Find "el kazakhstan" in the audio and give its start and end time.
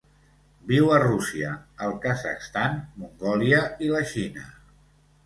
1.87-2.79